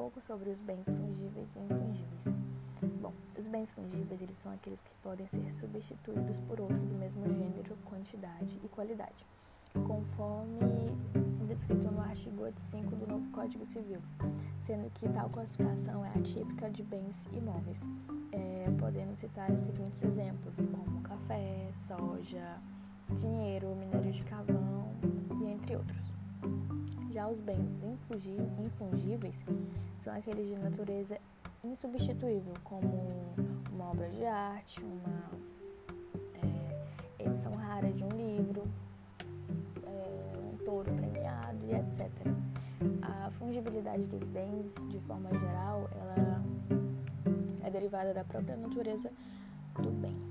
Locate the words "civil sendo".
13.66-14.88